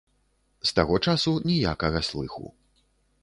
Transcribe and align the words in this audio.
З 0.69 0.73
таго 0.77 0.95
часу 1.09 1.33
ніякага 1.51 1.99
слыху. 2.09 2.45